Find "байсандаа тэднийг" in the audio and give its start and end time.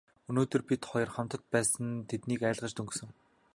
1.53-2.41